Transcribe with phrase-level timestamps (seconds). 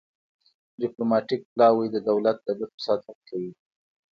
[0.81, 3.51] ډیپلوماتیک پلاوی د دولت د ګټو ساتنه کوي